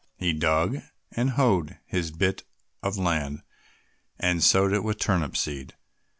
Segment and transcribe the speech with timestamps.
[0.17, 0.79] He dug
[1.11, 2.41] and hoed his bit
[2.81, 3.43] of land,
[4.17, 5.75] and sowed it with turnip seed.